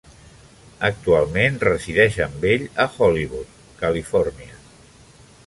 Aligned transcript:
Actualment 0.87 1.59
resideix 1.65 2.17
amb 2.27 2.47
ell 2.53 2.65
a 2.85 2.87
Hollywood, 2.97 3.53
Califòrnia. 3.85 4.59